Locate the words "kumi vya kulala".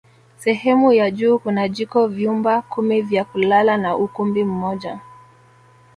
2.61-3.77